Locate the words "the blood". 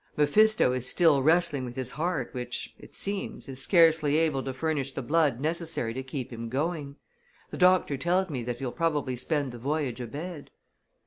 4.93-5.39